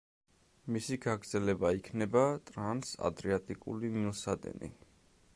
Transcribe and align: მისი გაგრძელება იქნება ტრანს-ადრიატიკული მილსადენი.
მისი 0.75 0.95
გაგრძელება 1.01 1.69
იქნება 1.79 2.23
ტრანს-ადრიატიკული 2.51 3.91
მილსადენი. 3.99 4.71